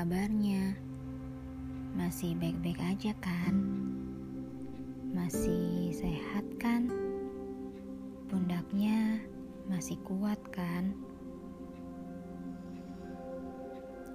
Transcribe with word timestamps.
kabarnya? 0.00 0.72
Masih 1.92 2.32
baik-baik 2.40 2.80
aja 2.80 3.12
kan? 3.20 3.52
Masih 5.12 5.92
sehat 5.92 6.40
kan? 6.56 6.88
Pundaknya 8.32 9.20
masih 9.68 10.00
kuat 10.08 10.40
kan? 10.56 10.96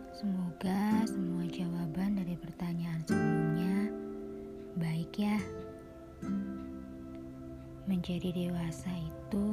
Semoga 0.10 1.06
semua 1.06 1.46
jawaban 1.54 2.18
dari 2.18 2.34
pertanyaan 2.34 3.06
sebelumnya 3.06 3.94
baik 4.82 5.14
ya. 5.22 5.38
Menjadi 7.86 8.34
dewasa 8.34 8.90
itu 8.90 9.45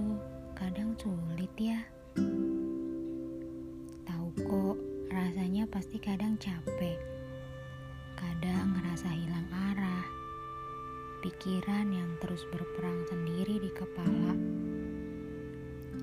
Pikiran 11.43 11.91
yang 11.91 12.07
terus 12.23 12.47
berperang 12.55 13.03
sendiri 13.11 13.59
di 13.59 13.67
kepala. 13.75 14.31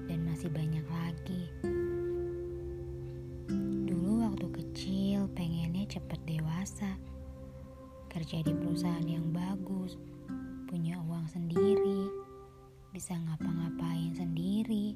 Dan 0.04 0.28
masih 0.28 0.52
banyak 0.52 0.84
lagi. 0.92 1.48
Dulu 3.88 4.20
waktu 4.20 4.52
kecil 4.52 5.32
pengennya 5.32 5.88
cepet 5.96 6.20
dewasa. 6.28 6.92
Kerja 8.12 8.44
di 8.44 8.52
perusahaan 8.52 9.08
yang 9.08 9.32
bagus, 9.32 9.96
punya 10.68 11.00
uang 11.08 11.24
sendiri, 11.32 12.12
bisa 12.92 13.16
ngapa-ngapain 13.16 14.12
sendiri, 14.20 14.89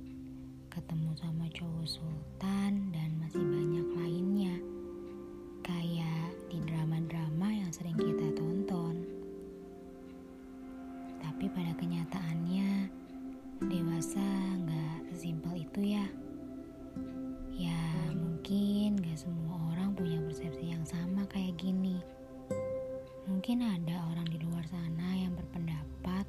Mungkin 23.43 23.59
ada 23.59 23.99
orang 24.07 24.23
di 24.31 24.39
luar 24.39 24.63
sana 24.71 25.19
yang 25.19 25.35
berpendapat 25.35 26.23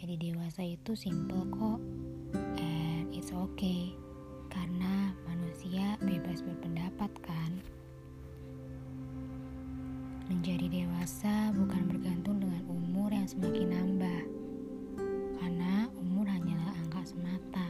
jadi 0.00 0.16
dewasa 0.16 0.64
itu 0.64 0.96
simple 0.96 1.44
kok 1.52 1.76
and 2.56 3.12
it's 3.12 3.28
okay. 3.28 3.92
Karena 4.48 5.12
manusia 5.28 6.00
bebas 6.00 6.40
berpendapat 6.40 7.12
kan? 7.20 7.60
Menjadi 10.32 10.64
dewasa 10.64 11.52
bukan 11.52 11.92
bergantung 11.92 12.40
dengan 12.40 12.64
umur 12.72 13.12
yang 13.12 13.28
semakin 13.28 13.68
nambah 13.76 14.22
karena 15.44 15.92
umur 16.00 16.24
hanyalah 16.24 16.72
angka 16.88 17.04
semata. 17.04 17.68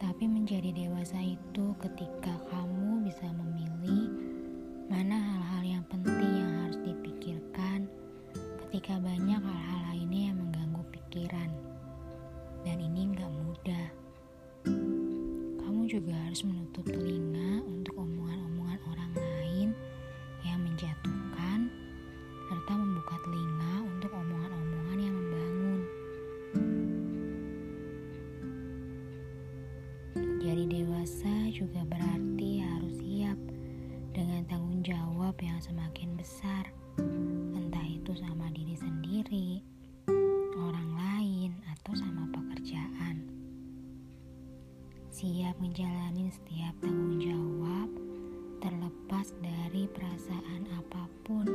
Tapi 0.00 0.24
menjadi 0.24 0.72
dewasa 0.72 1.20
itu 1.20 1.76
ketika 1.76 2.40
kamu 2.48 3.04
bisa 3.04 3.28
memilih 3.36 4.07
mana 4.88 5.16
hal-hal 5.20 5.62
yang 5.78 5.84
penting 5.92 6.44
yang 6.44 6.52
harus 6.64 6.80
dipikirkan 6.80 7.84
ketika 8.64 8.96
banyak 9.00 9.36
hal-hal 9.36 9.80
lainnya 9.92 10.32
yang 10.32 10.38
mengganggu 10.40 10.82
pikiran. 10.92 11.50
Dan 12.64 12.76
ini 12.80 13.12
nggak 13.12 13.32
mudah. 13.32 13.86
Kamu 15.60 15.80
juga 15.88 16.12
harus 16.12 16.40
menutup 16.44 16.84
telinga 16.88 17.47
setiap 46.28 46.76
tanggung 46.84 47.16
jawab, 47.16 47.88
terlepas 48.60 49.32
dari 49.40 49.88
perasaan 49.88 50.68
apa 50.76 51.08
pun 51.24 51.48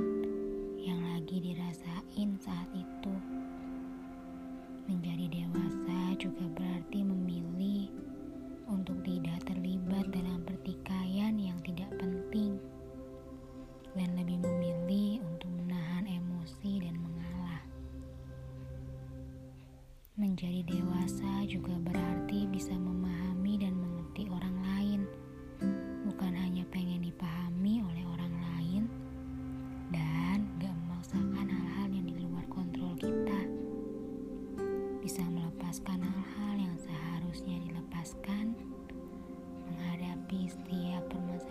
yang 0.82 0.98
lagi 1.14 1.38
dirasain 1.38 2.30
saat 2.42 2.70
itu. 2.74 3.16
Menjadi 4.90 5.30
dewasa 5.30 6.18
juga 6.18 6.50
berarti 6.58 7.06
memilih 7.06 7.86
untuk 8.66 8.98
tidak 9.06 9.46
terlibat 9.46 10.10
dalam 10.10 10.42
pertikaian 10.42 11.38
yang 11.38 11.62
tidak 11.62 11.94
penting 12.02 12.58
dan 13.94 14.10
lebih 14.18 14.42
memilih 14.42 15.22
untuk 15.22 15.54
menahan 15.54 16.10
emosi 16.10 16.82
dan 16.82 16.98
mengalah. 16.98 17.62
Menjadi 20.18 20.66
dewasa 20.66 21.46
juga 21.46 21.78
berarti 21.78 22.50
bisa 22.50 22.74
memahami 22.74 23.62
dan 23.62 23.83
Bisa 35.04 35.20
melepaskan 35.20 36.00
hal-hal 36.00 36.64
yang 36.64 36.78
seharusnya 36.80 37.60
dilepaskan, 37.60 38.56
menghadapi 39.68 40.48
setiap 40.48 41.04
permasalahan 41.12 41.43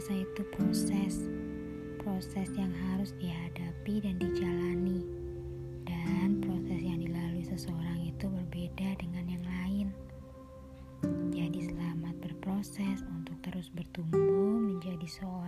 dewasa 0.00 0.16
itu 0.16 0.42
proses. 0.56 1.14
Proses 2.00 2.48
yang 2.56 2.72
harus 2.88 3.12
dihadapi 3.20 4.00
dan 4.00 4.16
dijalani. 4.16 5.04
Dan 5.84 6.40
proses 6.40 6.80
yang 6.80 7.04
dilalui 7.04 7.44
seseorang 7.44 8.08
itu 8.08 8.24
berbeda 8.24 8.96
dengan 8.96 9.28
yang 9.28 9.44
lain. 9.44 9.86
Jadi 11.36 11.68
selamat 11.68 12.16
berproses 12.16 13.04
untuk 13.12 13.36
terus 13.44 13.68
bertumbuh 13.76 14.72
menjadi 14.72 15.04
seorang. 15.04 15.39